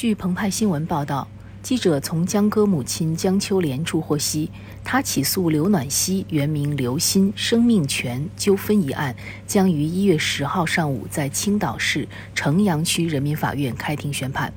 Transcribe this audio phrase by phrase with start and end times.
[0.00, 1.26] 据澎湃新闻报道，
[1.60, 4.48] 记者从江歌母亲江秋莲处获悉，
[4.84, 14.52] 她起诉刘暖曦（原名刘鑫）生命权纠纷一案将于一月十号上午在青岛市城阳区人民法院开庭宣判。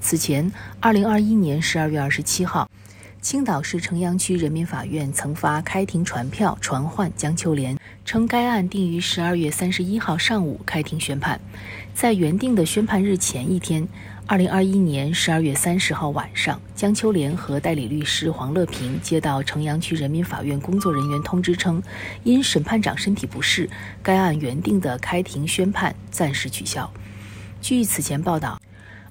[0.00, 0.50] 此前，
[0.80, 2.66] 二零二一年十二月二十七号，
[3.26, 11.40] 青岛市城阳区人民法院曾发开庭传票传唤江秋莲，称该案定于十二月三十一号上午开庭宣判。
[11.92, 13.84] 在原定的宣判日前一天。
[14.26, 21.82] 二零二一年十二月三十号晚上，江秋莲和代理律师黄乐平接到城阳区人民法院工作人员通知称，
[22.22, 23.68] 因审判长身体不适，
[24.04, 26.88] 该案原定的开庭宣判暂时取消。
[27.60, 28.60] 据此前报道。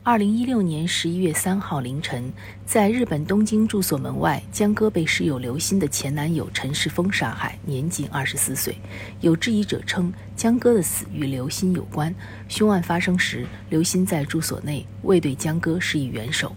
[0.08, 2.32] 二零一六年十一月三号凌晨，
[2.64, 8.78] 在日本东京住所门外，江歌被室友刘鑫的前男友陈世峰杀害，年仅二十四岁。
[9.22, 12.14] 有质疑者称，江歌的死与刘鑫有关。
[12.48, 16.56] 凶案发生时，刘鑫在住所内，未对江歌施以援手。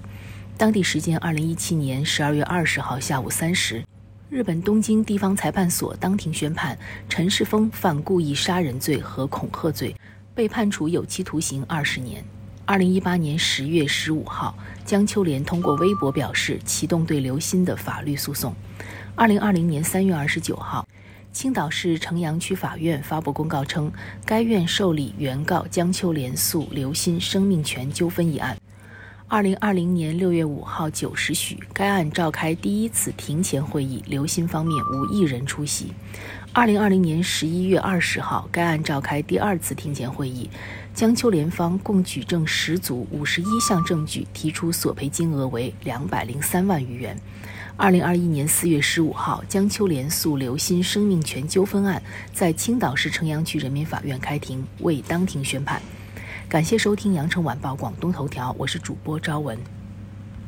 [0.58, 3.82] 当地时间二零一七年十二月二十号下午三时，
[4.28, 9.96] 日本东京地方裁判所当庭宣判，陈世峰犯故意杀人罪和恐吓罪，
[10.34, 12.22] 被判处有期徒刑二十年。
[12.68, 18.54] 二零一八年十月十五号，江秋莲通过微博表示启动对刘鑫的法律诉讼。
[19.14, 20.86] 二零二零年三月二十九号，
[21.32, 23.90] 青岛市城阳区法院发布公告称，
[24.26, 28.54] 该院受理原告江秋莲诉刘鑫生命权纠纷一案。
[29.30, 35.92] 二零二零年六月五号九时许，该案召开第一次庭前会议，刘鑫方面无一人出席。
[36.54, 40.48] 二零二零年十一月二十号，该案召开第二次庭前会议，
[40.94, 47.14] 江秋莲方共举证十组五十一项证据，提出索赔金额为两百零三万余元。
[47.76, 55.82] 二零二一年四月十五号，江秋莲诉刘鑫生命权纠纷案在青岛市城阳区人民法院开庭，未当庭宣判。
[56.48, 59.77] 感谢收听羊城晚报广东头条，我是主播朝文。